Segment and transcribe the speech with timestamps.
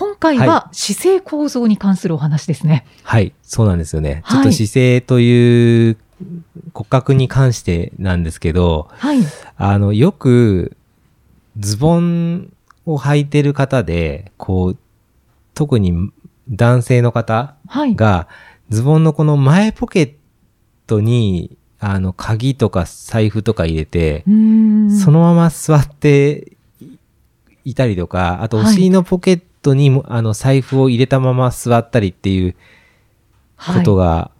[0.00, 2.86] 今回はは姿勢構造に関するお話ですね。
[3.02, 5.98] はいそうなんですよね、はいちょっと姿勢という
[6.72, 9.18] 骨格に関してなんですけどはい。
[9.56, 10.76] あのよく
[11.58, 12.50] ズボン
[12.86, 14.76] を履いてる方でこう
[15.52, 16.10] 特に
[16.48, 17.94] 男性の方はい。
[17.94, 18.26] が、
[18.70, 20.12] ズボンのこの前ポケッ
[20.86, 24.24] トに、あの、鍵とか財布とか入れて。
[24.24, 26.56] そのまま座って
[27.64, 32.54] いたりとか、あとおはい尻のポケットにも、あの、財布を入れたまま座ったりっていう
[33.56, 34.30] ことが、が、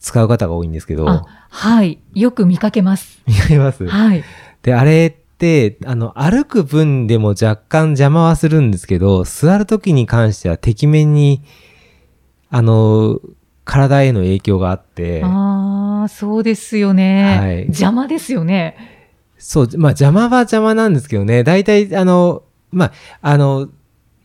[0.00, 2.00] 使う方が多いんですけど、あ、はい。
[2.14, 3.22] よく見かけます。
[3.26, 3.86] 見かけます？
[3.86, 4.24] はい。
[4.62, 11.42] で、あれって、あの、歩く分でも若干邪魔はするんですけど、座るときに関しては、てきめんに、
[12.50, 13.20] あの、
[13.64, 17.38] 体への影響があって、ああ、そうですよね。
[17.38, 18.76] はい邪魔ですよね。
[19.38, 23.68] そう、まあ邪魔は邪魔なんですけどね、大体、あの、まあ、あの、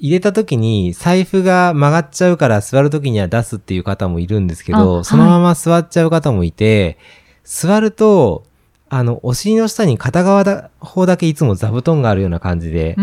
[0.04, 6.98] 入れた時に財布が曲がっちゃうから座る時には出すっていう方もいるんですけあど、はいそのまま座っちゃう方もいて、
[7.46, 8.44] 座ると、
[8.90, 12.98] あの、お尻の下に片側だ方だけいつも座布団があるような感じで。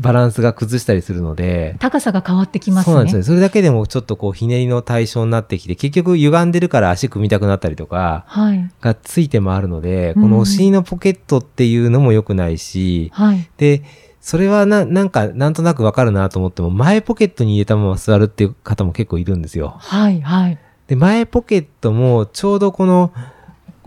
[0.00, 2.92] バランスが崩したりするので、高さが変わってきますね。
[2.92, 3.22] そうなんですよ。
[3.24, 8.70] それだけでもちょっとこうひねりの対象になってきて、結局歪んでるから足組みたくなったりとか、はい。
[8.80, 13.50] がついてもあるので、うんこのお尻のポケットっていうのも良くないし、はい。
[13.58, 13.82] で、
[14.20, 19.76] それはな、なんか、なんとなくわかるなと思っても、前ポケットに入れたまま座るっていう方も結構いるんですよ。
[19.78, 20.20] はい。
[20.20, 20.58] はい。
[20.86, 23.12] で、前ポケットも、ちょうどこの、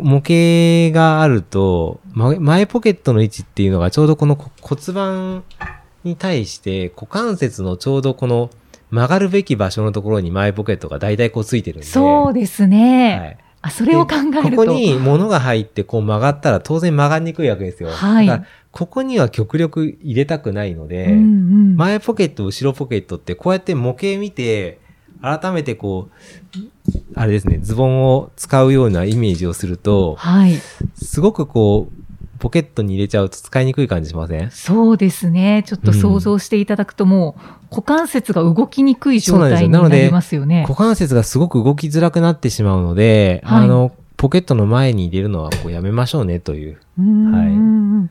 [0.01, 5.43] 模型があると、ま前ポケットの位置っていうのがちょうどこのこ骨盤
[6.03, 8.49] に対して股関節のちょうどこの
[8.89, 11.85] 曲がるべき場所のところに前ポケットが大体こうついてるんで。
[11.85, 13.19] そうですね。
[13.19, 13.37] はい。
[13.61, 14.49] あ、それを考えると。
[14.49, 17.89] でここに物が入ってこう曲がったら当然曲がりにくいわけですよ。
[17.89, 21.75] はいだからここには極力入れたくないので、うんうん。
[21.75, 24.79] 前ポケット、後ろポケットってこうやって模型見て、
[25.21, 26.59] 改めてこう、
[27.13, 30.55] あれですね、ズボンを使うようなイメージをすると、はい。
[30.95, 32.00] すごくこう、
[32.41, 34.49] ポケットに入れちゃうと使いにくい感じしません？
[34.49, 35.63] そうですね。
[35.67, 40.63] ちょっと想像していただくともう、股関節が動きにくい状態になりますよね。
[40.63, 46.77] 股関節がすごく動きづらくなってしまうので、はいあの、ポケットの前に入れるのはこうやめましょうねという。
[46.97, 48.09] うんうんうん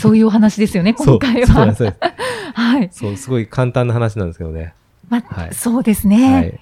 [0.00, 1.72] そういうお話ですよね、 今回は。
[2.54, 2.90] はい。
[2.92, 4.74] そう、すごい簡単な話なんですけどね。
[5.08, 6.60] まはいそうですね、はい。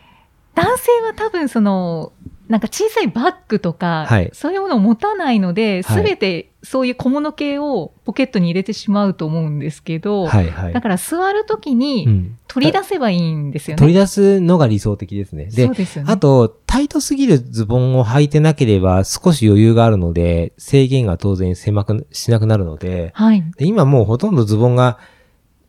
[0.55, 2.13] 男性は多分その、
[2.51, 10.73] なんか小さいバッグとか、はいそういうものを持たないので、すはいべてそういう小物系をポケットに入れてしまうと思うんですけど、はいはい。
[10.73, 13.79] だから座るときうにん取り出せばいいんですよね。
[13.79, 15.45] 取り出すのが理想的ですね。
[15.45, 16.13] でそう、ですよね。
[16.13, 23.45] あと、タイトすぎるズボンを履いてなければ少し余裕があるので、制限が当然狭くしなくなるので、はい。
[23.59, 24.99] で今もうほとんどズボンが、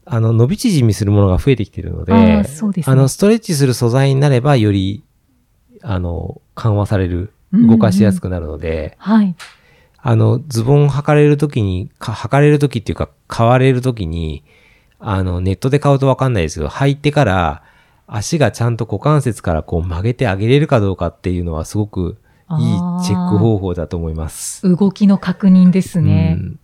[0.06, 2.44] あの、伸び縮みするものが増えてきているので、あね
[2.86, 5.04] あの、ストレッチする素材になれば、より、
[5.82, 9.36] あの、緩和される、動かしやすくなるので、はい。
[9.98, 14.44] あの、ズボン履かれるときに、か履かれるときっていうか、買われるときに、
[15.00, 17.64] あの、ネットで買うとわかんないですけど、履いてから、
[18.14, 22.18] 足がちゃんと股関節からこう曲げてあげれるかどうかっていうのはすごく
[22.60, 24.70] いいチェック方法だと思います。
[24.70, 26.36] 動きの確認ですね。
[26.38, 26.60] うん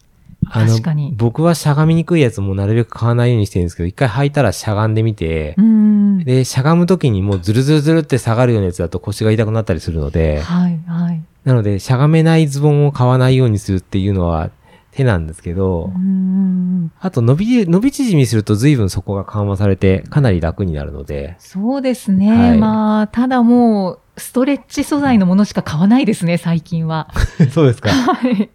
[0.52, 6.24] あの僕はしゃがみにくいやつもなるべく買わないようにしてるんですけど、一回履いたらしゃがんでみてう、ん。
[6.24, 11.22] で、しゃがむときにもうズルズルズルって下がるようなやつだと腰が痛くなったりするので、はい、はい。
[11.44, 14.52] なので、しゃがめないズボンを買わないようにするっていうのは
[14.92, 16.92] 手なんですけど、うん。
[17.00, 22.32] あと伸び、伸び縮みすると随分そこが緩和されてかなり楽になるので、そうですね。
[22.32, 27.10] はいまあ、ただもう、ストレッチ素材のものしか買わないですね、最近は。
[27.54, 27.92] そうですか。
[27.92, 28.50] はい。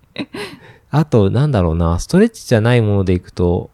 [0.92, 3.70] あと、なんだろうな、ストレッチじゃないものでいくと、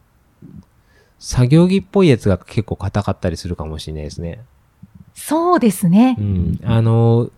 [1.19, 4.41] 作業着っぽいやつが結構硬かったりするかもしれないですね。
[5.15, 6.23] そうですねう。
[6.23, 6.61] ん。
[6.63, 7.29] あの、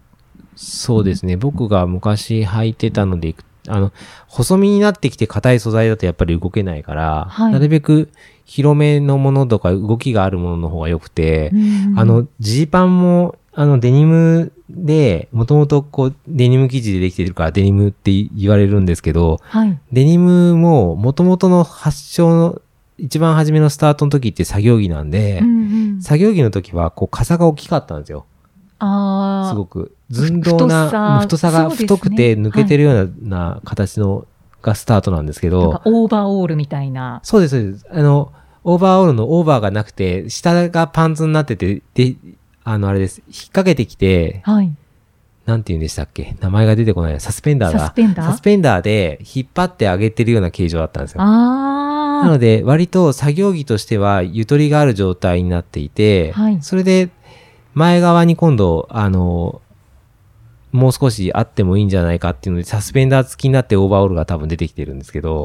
[0.55, 1.39] そうですね。
[1.39, 3.91] 僕が昔履いてたのでいく、あの、
[4.29, 8.11] 細身になってきて硬い素材だとやっぱり動けないから、はいなるべく
[8.45, 11.57] 広めのものとか動きがあるものの方が良くて、う
[11.95, 19.79] んあの、ジーパンも、あの、デニムで、もともとこう、デニム生地でできてるからデニムって言われるんですけど、はい。
[19.93, 22.63] デニムも、もともとの発祥の、
[22.99, 28.25] 一番初めのスタートの時って作業着なんで、うんうん作業着の時は、こう、傘が大きかったんですよ。
[28.79, 29.51] ああ。
[29.51, 34.27] すごく寸胴な、太さが太くて抜けてるような,、形の
[34.63, 35.81] がスタートなんですけど。
[35.85, 37.21] オーバーオールみたいな。
[37.23, 37.87] そうです、そうです。
[37.91, 38.33] あの、
[38.65, 42.17] オーバーオールのオーバーがなくて、下がパンツになってて、で、
[42.65, 43.23] あの、あれです。
[43.27, 44.73] 引っ掛けてきて、はい。
[45.47, 46.37] なんて言うんでしたっけ？
[46.41, 47.21] 名前が出てこない。
[47.21, 47.79] サスペンダーだ。
[47.79, 48.27] サスペンダー？
[48.27, 51.23] サスペンダーで引っ張ってあげてるような形状だったんですよ。
[51.23, 57.09] あなので、割と作業着としてはゆとりがある状態になっていて、はい、それで
[57.73, 59.63] 前側に今度、あの、
[60.71, 65.43] もう少しあってもいいんじゃないかっていうので、サスペンダー付きになってオーバーオールが多分出てきてるんですけど、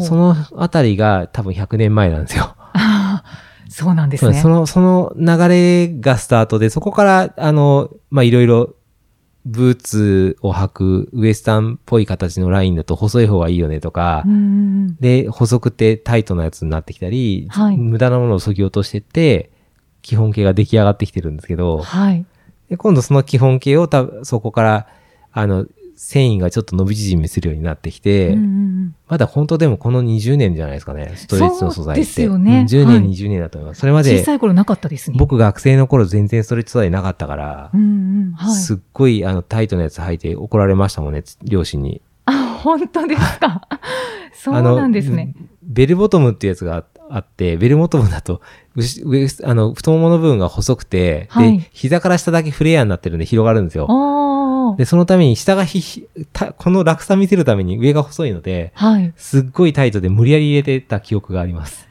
[0.00, 2.54] そのあたりが多分100年前なんですよ。
[3.76, 4.40] そうなんですね。
[4.40, 8.74] その、その流れがスタートで、そこから、あの、まあ、いろいろ、
[9.44, 14.24] ブーツを履くウエスタンっぽい形のラインだと細い方がいいよねとか、
[14.98, 19.50] で、細くてタイトなやつになってきたり、はい、無駄なものを削ぎ落としてって、
[20.00, 22.24] 基本形が出来上がってきてるんですけど、はい、
[22.70, 24.86] で今度その基本形をたそこから、
[25.32, 25.66] あの、
[25.96, 32.00] 繊維がちょっと伸び縮みするようになってきて、うんうん、まだ本当でもこの20年じゃないですかね、ストレッチの素材って。
[32.02, 32.60] ですよね。
[32.60, 33.80] うん、10年、はい、20年だと思います。
[33.80, 34.18] それまで。
[34.18, 35.16] 小さい頃なかったですね。
[35.18, 37.84] 僕学生の頃全然ストレッチ素材なかったから、うんう
[38.30, 42.02] んはい、すっごいあのタイトなやつ履いて怒られましたもんね、両親に。
[42.26, 43.62] あ、本当ですか？
[44.34, 45.34] そうなんですね。
[45.62, 48.40] ベルボトムっていうやつがあって、ベルボトムだと、
[49.04, 53.86] 上、あの、太ももの部分が細くて、はい、で、膝から下だけフレアになってるんで広がるんですよ。
[54.76, 61.88] で、そのために下がひ、たこの落差見せるために上が細いので、はい、すっごいタイトで無理やり入れてた記憶があります。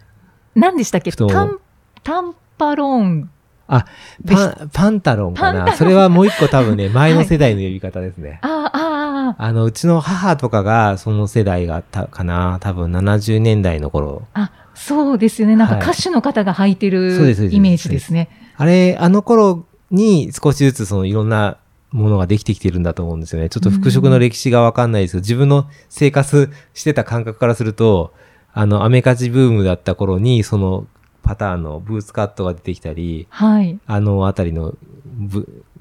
[0.55, 1.11] 何でしたっけ？
[1.11, 1.59] タン、
[2.03, 3.29] タンパロン。
[3.67, 3.85] あ、
[4.27, 5.73] パン、パンタロンかな。
[5.73, 8.29] それはもう一個多分ね、 前の世代の呼び方ですね。
[8.29, 9.43] はい、ああ、ああ。
[9.43, 12.57] あの、うちの母とかがその世代がたかな。
[12.61, 14.27] 多分70年代の頃。
[14.33, 15.55] あ、そうですよね。
[15.55, 18.29] なんか歌手の方が履いてる、はい、イメージですね。
[18.55, 21.57] あれ、あの頃に少しずつそのいろんな
[21.95, 23.49] ものができてきてるんだと思うんですよね。
[23.49, 28.13] ちょっと服飾の歴史がわかんないですけど、自分の生活してた感覚からすると、
[28.53, 30.87] あの、アメカジブームだった頃に、その
[31.23, 34.75] パターンのブーツカットが出てきたり、はい、あのあたりの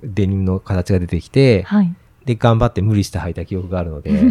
[0.02, 1.94] デニムの形が出てきて、はい、
[2.25, 4.12] で、頑張って無理して履いた記憶があるので。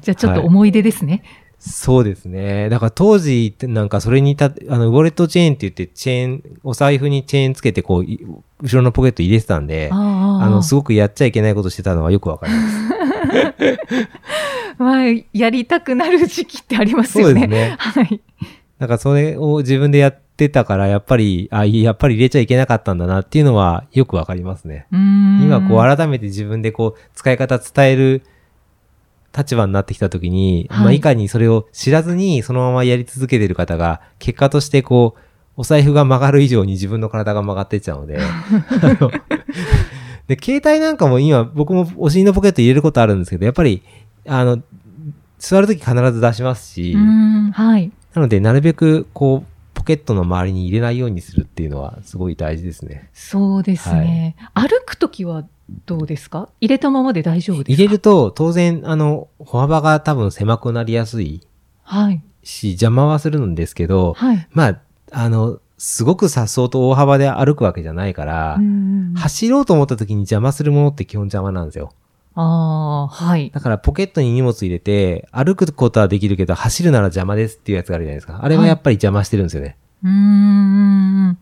[0.00, 1.12] じゃあちょっと思い出ですね。
[1.12, 2.70] はいそうですね。
[2.70, 8.04] だから当時ってなんかそれにた、あの、ウォレットチェーンって言ってチェーン、お財布にチェーンつけてこう、
[8.62, 12.90] 後ろのポケット入れてたんで、あの、すごくやっちゃいけないことしてたのはよくわかります。
[14.82, 15.04] まあ、
[15.34, 17.40] やりたくなる時期ってありますよね。
[17.40, 17.76] そうですね。
[17.78, 18.20] はい。
[18.78, 24.86] なんかそれを自分でやってたから、やっぱり、あ、やっぱり入れちゃいけなかったんだなっていうのはよくわかりますね。
[24.90, 28.22] 今こう改めて自分でこう使い方伝える
[29.36, 35.20] 立場になってきたときに、はい、まあ、いかにそれを知らずにそのままやり続けてる方が、結果としてこう、
[35.56, 38.18] お財布が曲がる以上に自分の体が曲がってっちゃうので、
[40.26, 43.82] で、携帯なんかも今、僕もお尻のポケット入れることあるんですけど、やっぱり、
[44.26, 44.62] あの、
[45.38, 47.90] 座るとき必ず出しますし、はい。
[48.14, 53.08] なので、なるべく、こう、ポケットの周りに入れないようにするっていうのは、すごい大事ですね。
[53.12, 54.36] そうですね。
[54.54, 55.44] はい、歩くときは
[55.86, 56.48] どうですか？
[56.60, 57.82] 入れたままで大丈夫ですか？
[57.82, 61.42] 入れると、当然、あの、歩幅が多分狭くなりやすい。
[61.82, 62.22] はい。
[62.42, 64.48] し、邪魔はするんですけど、はい。
[64.52, 64.80] まあ、
[65.12, 68.58] あの、すごく颯爽と大幅で歩くわけじゃないから、
[69.16, 71.92] 走ろうと思った時に邪魔するものって基本邪魔なんですよ。
[72.34, 73.50] ああ、はい。
[73.50, 78.40] だからポケットに荷物入れて、歩くことはできるけど、走るなら邪魔ですっていうやつがあるじゃないですか。
[78.42, 79.76] あれはやっぱり邪魔してるんですよね。
[80.02, 81.38] はい、うん。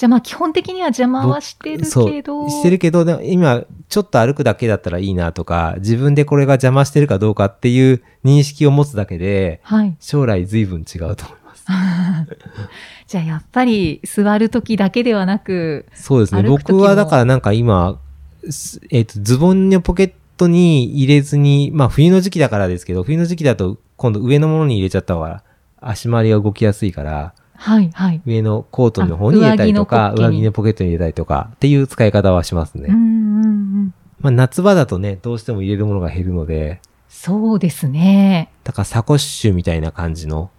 [0.00, 2.48] じゃあまあ基本的には邪魔はしてるけど。
[2.48, 11.66] してるけど、今ちょっと歩くだけだったらいいなとか、自分でこれが邪魔してるかどうかっていう認識を持つだけで、はい、将来随分違うと思います。
[13.08, 16.44] じゃあやっぱり座るときだけではなく、そうですね。
[16.44, 17.98] 僕はだからなんか今、
[18.42, 25.42] えっ、ー、と、ズボンのポケットに入れずに、まあ冬の時期だからですけど、冬の時期だと今度上のものに入れちゃった方が
[25.78, 28.22] 足回りが動きやすいから、はいはい。
[28.24, 32.86] 上のコートの方に入れたりとか、上着のポケットに入れたりとかっていう使い方はしますね。
[32.88, 33.94] うんうんうん。
[34.20, 36.80] まあ夏場だとね、どうしても入れるものが減るので。
[37.10, 38.50] そうですね。
[38.64, 40.50] だからサコッシュみたいな感じの、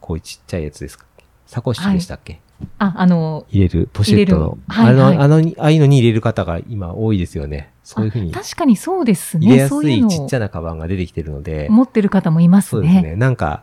[0.00, 1.06] こういうちっちゃいやつですか。
[1.46, 2.40] サコッシュでしたっけ、はい、
[2.78, 4.58] あ、あの、入れる、ポシェットの。
[4.68, 7.72] はいはい、あの、あの、ああいうのに入れる方が今多いですよね。
[7.82, 8.30] そういうふうに。
[8.30, 9.46] 確かにそうですね。
[9.46, 11.66] 入れやすいちっちゃなカバンが出てきてるので。
[11.70, 12.82] 持ってる方もいますね。
[12.82, 13.16] そうですね。
[13.16, 13.62] なんか、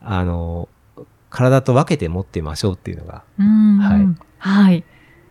[0.00, 0.68] あの、
[1.30, 4.16] 体と分けて持ってましょうっていうのが、はい。
[4.38, 4.84] はい。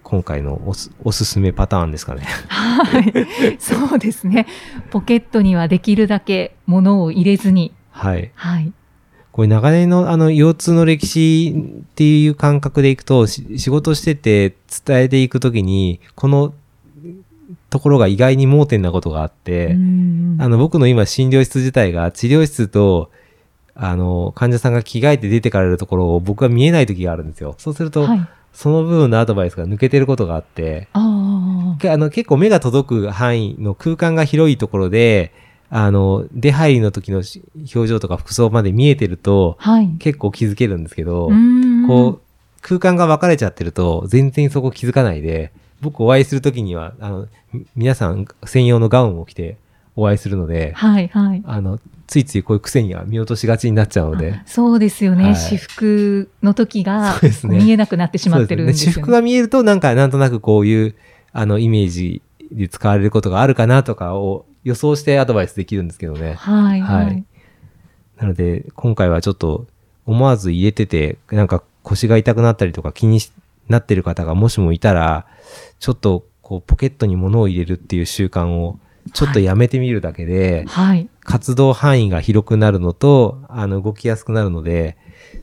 [0.03, 2.21] 今回のおすおすすめパターンですかね。
[2.47, 3.13] はい。
[3.59, 4.47] そうですね。
[4.89, 7.73] ポケットにはできるだけ物を入れずに。
[7.91, 8.31] はい。
[8.35, 8.71] はい。
[9.33, 16.53] これ長年のあの腰痛の歴史っていう感覚でいくと、し仕事してて伝えていくときに、この
[17.69, 23.11] ところが意外に盲点なことがあって、うんあの僕の今診療室自体が治療室と、
[23.79, 27.55] あの、患者さんが着替えて出てかれるところを僕が見えない時があるんですよ。
[27.57, 28.27] そうすると、はい。
[28.53, 35.31] その部分のアドバイスが抜けてることがあって、あの結構目が届く範囲の空間が広いところで、
[35.69, 37.43] あの、出入りの時のし
[37.75, 39.89] 表情とか服装まで見えてると、はい。
[39.99, 42.21] 結構気づけるんですけど、うんこう、
[42.61, 49.57] 空間が分かれちゃってると、全然そこ気づかないで、僕お会いするときには、あの、み皆さん専用のガウンを着て
[49.95, 51.43] お会いするので、はい、はい。
[51.45, 55.25] あの、ついついこういう癖には見落としがちになっちゃうのであ、そうですよね。
[55.25, 58.93] はい私服の時が見えなくなってしまってるんですよ、ね。
[58.93, 60.95] 私服が見えると、なんか、なんとなくこういう、
[61.33, 62.21] あの、イメージ
[62.51, 66.33] で使われることがあるかなとかを予想してアドバイスできるんですけどね。
[66.33, 67.05] はい、はい。
[67.05, 67.25] はい
[68.17, 69.67] なので、今回はちょっと
[70.05, 73.31] 思わず入れてて、なんか腰が痛くなったりとか気にし
[73.67, 75.25] なってる方がもしもいたら、
[75.79, 78.79] ちょっとこうポケットに物を入れるっていう習慣を
[79.13, 81.09] ちょっとやめてみるだけで、はい。
[81.27, 84.97] 活動範囲が広くなるのと、あの動きやすくなるので、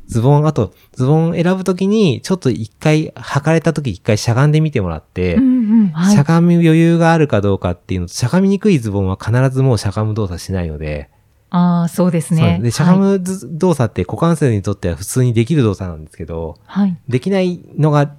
[0.06, 5.88] ズボン、あと、ズボン選ぶときに、ちょっと一回、履かれたとき一回しゃがんでみてもらって、うんうん。
[5.88, 6.24] はいしゃ。
[6.24, 11.10] がむ余裕があるかどうかっていうのと、しゃがみにくいズボンは必ずもうしゃがむ動作しないので、
[11.50, 12.60] ああ、そうですね。
[12.62, 16.88] で、しゃがむず動作って股関節にとっては普通にできる動作なんですけど、はい。
[16.88, 16.98] はい。
[17.08, 18.10] できないのが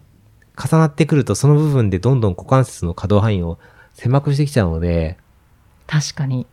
[0.56, 3.58] 重なってくると、その部分でどんどん股関節の可動範囲を
[3.96, 5.18] 狭くしてきちゃうので、
[5.88, 6.46] 確かに。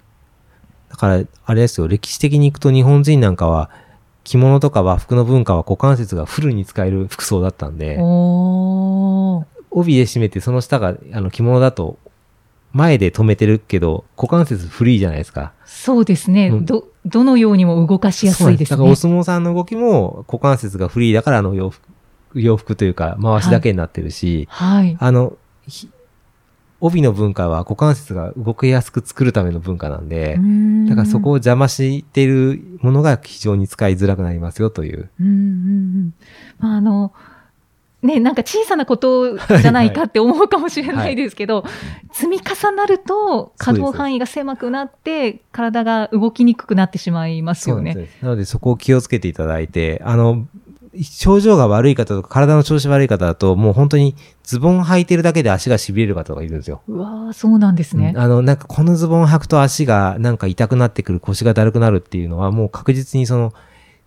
[0.92, 3.70] だから、あれですよ、歴史的に行くと日本人なんかは、
[4.24, 7.96] 着物とか和服の文化は股関節がフルに使える服装だったんで。
[9.70, 11.98] 帯で締めてその下が、あの着物だと、
[12.74, 15.52] 前で止めてるけど、股関節フリーじゃないですか。
[15.64, 16.48] そうですね。
[16.48, 18.76] うんど、どのようにも動かしやすいですね。
[18.76, 21.82] そうなんだからお相撲さんの動きも股関節がフリーだからあの洋服、
[22.34, 24.96] 洋服というか回しだけになってるし、はい。
[25.00, 25.88] あの、ひ
[26.82, 30.38] 帯の文化は股関節が動きやすく作るための文化なんで、
[30.88, 31.42] だからそこをを。
[31.42, 35.10] 邪魔しているものが非常に使いづらくなりますよという。
[35.20, 36.14] うんうんうん。
[36.58, 37.12] まあ、あの、
[38.02, 41.64] ね、なんか小さなことじゃないかって思うかもしれないですけど、
[42.12, 48.08] 積み重なると可動範囲が狭くなって、体が動きにくくなってしまいますよね。
[48.20, 50.46] なのでそこを気をつけていただいて、あの、
[51.00, 56.82] 症状が悪い方とか体の調子悪い方だともう本当にズボン履いてるだけで足が痺れる方がいるんですよ。
[56.86, 58.22] うわーそうなんですねうん。
[58.22, 63.54] あの、なんかこのズボン履くと足がなんか痛くなってくる、腰がだるくなるっていうのはもう確実にその、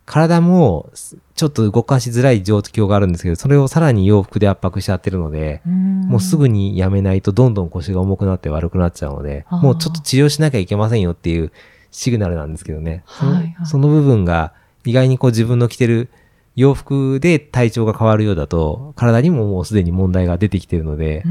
[0.06, 0.92] 体も
[1.34, 11.52] ちょっと動かしづらい状況があるんですけど、それをさらに洋服で圧迫しちゃってるので、ももうすぐにやめないとどんどん腰が重くなって悪くなっちゃうので、もうちょっと治療しなきゃいけませんよっていう
[11.90, 13.04] シグナルなんですけどね。
[13.06, 14.54] はいはいその部分が
[14.86, 16.10] 意外にこう自分の着てる
[16.56, 21.24] 洋服で体調が変わるようだと、体にももうすでに問題が出てきてるので、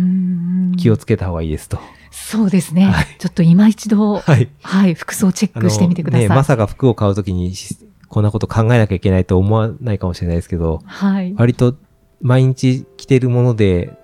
[0.77, 1.79] 気をつけた方がいいですと。
[2.11, 4.49] そうですね、はいちょっと今一度、はい。
[4.63, 6.29] はい、服装チェッあクしてみてください。
[6.29, 7.77] ね、まさか服を買うときにし
[8.09, 11.35] こんなこと考えなきゃいけないと思わないかもしれないですけど、はい。
[11.37, 11.75] 割と
[12.21, 13.99] 毎日着てるもので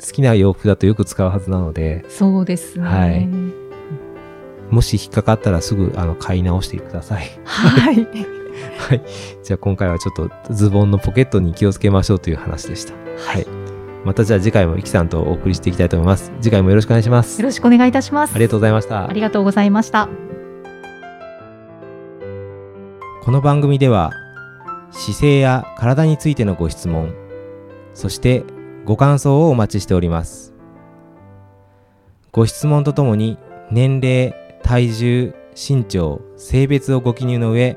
[0.00, 2.84] 好きな洋服だとよく使うはずなので、そうですね。
[2.86, 3.28] はい
[4.70, 7.28] もし引っかかったらすぐあの買い直してください。
[7.44, 8.39] はい。
[8.78, 9.02] はい。
[9.42, 12.94] じゃあ今回はちょっとズボンのポケットに気をつけましょうという話でした。
[13.16, 13.46] はい。
[14.04, 16.32] またじゃあ次回もイキさんとお送りしていきたいと思います。
[16.40, 17.40] 次回もよろしくお願いします。
[17.40, 18.34] よろしくお願いいたします。
[18.34, 19.12] ありがとうございましたあ。
[19.12, 20.08] りがとうございました。
[23.22, 24.12] この番組では
[24.90, 27.14] 姿勢や体についてのご質問
[27.92, 28.44] そして
[28.84, 30.54] ご感想をお待ちしております
[32.32, 33.38] ご質問とともに
[33.70, 37.76] 年齢体重身長性別をご記入の上